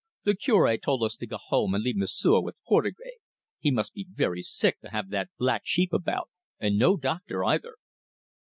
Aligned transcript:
The 0.23 0.33
Cure 0.35 0.75
told 0.77 1.03
us 1.03 1.15
to 1.17 1.27
go 1.27 1.37
home 1.37 1.75
and 1.75 1.83
leave 1.83 1.95
M'sieu' 1.95 2.41
with 2.41 2.55
Portugais. 2.67 3.19
He 3.59 3.69
must 3.69 3.93
be 3.93 4.07
very 4.09 4.41
sick 4.41 4.79
to 4.81 4.89
have 4.89 5.11
that 5.11 5.29
black 5.37 5.61
sheep 5.63 5.93
about 5.93 6.23
him 6.59 6.67
and 6.69 6.79
no 6.79 6.97
doctor 6.97 7.45
either." 7.45 7.75